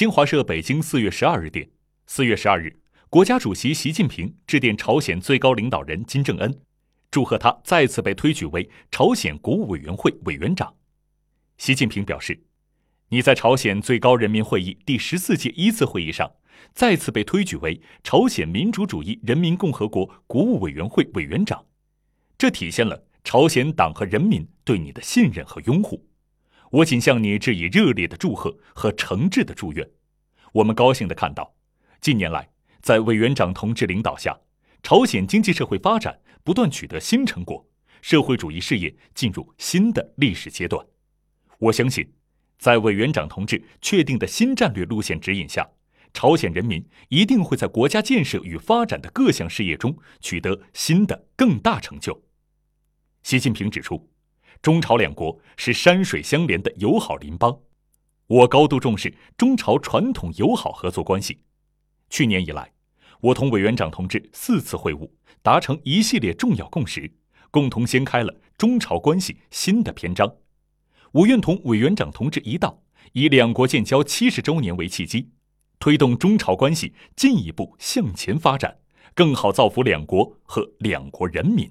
[0.00, 1.68] 新华社北京四月十二日电，
[2.06, 2.74] 四月十二日，
[3.10, 6.62] 国家主席习近平致电朝鲜最高领导人金正恩，
[7.10, 10.74] 祝贺他再次被推举为朝鲜国务委员会委员长。
[11.58, 12.42] 习近平表示
[13.10, 16.32] ：“你在朝鲜最高人民会议第十四届一次会议上
[16.72, 21.62] 再次被推举为朝鲜民主主义人民共和国国务委员会委员长，
[22.38, 26.08] 这体现了朝鲜党和人民对你的信任和拥护。
[26.70, 29.88] 我仅向你致以热烈的祝贺和诚挚的祝愿。
[30.52, 31.54] 我们高兴地看到，
[32.00, 32.48] 近年来
[32.80, 34.38] 在委员长同志领导下，
[34.82, 37.68] 朝鲜经济社会发展不断取得新成果，
[38.02, 40.84] 社会主义事业进入新的历史阶段。”
[41.58, 42.08] 我相信，
[42.58, 45.68] 在委员长同志确定的新战略路线指引下，
[46.14, 52.22] 朝鲜人民一定会在国家建设与发展的各项事业中取得新的更大成就。
[53.22, 54.08] 习近平指出，
[54.62, 57.60] 中朝两国是山水相连的友好邻邦，
[58.26, 61.40] 我高度重视中朝传统友好合作关系。
[62.10, 62.72] 去年以来，
[63.20, 65.10] 我同委员长同志四次会晤，
[65.42, 67.12] 达成一系列重要共识，
[67.50, 70.36] 共同掀开了中朝关系新的篇章。
[71.12, 75.30] 我愿同委员长同志一道，以两国建交七十周年为契机，
[75.78, 78.78] 推动中朝关系进一步向前发展，
[79.14, 81.70] 更好造福两国和两国人民。